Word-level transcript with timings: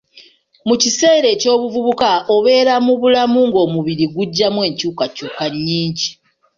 Mu 0.67 0.75
kiseera 0.81 1.27
eky'obuvubuka 1.35 2.09
obeera 2.35 2.73
mu 2.85 2.93
bulamu 3.01 3.39
ng'omubiri 3.47 4.05
gujjamu 4.13 4.59
enkyukakyuka 4.69 5.43
nnyingi. 5.53 6.09